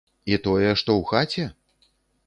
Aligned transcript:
І 0.31 0.39
тое, 0.47 0.71
што 0.81 0.97
ў 0.99 1.03
хаце? 1.13 1.45